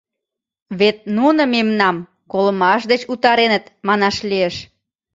[0.79, 1.97] Вет нуно мемнам
[2.31, 4.55] колымаш деч утареныт, манаш лиеш.